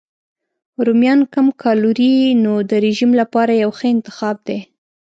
رومیان 0.85 1.19
کم 1.33 1.47
کالوري 1.61 2.13
نو 2.43 2.53
د 2.69 2.71
رژیم 2.85 3.11
لپاره 3.21 3.53
یو 3.63 3.71
ښه 3.77 3.87
انتخاب 3.95 4.37
دی. 4.47 4.59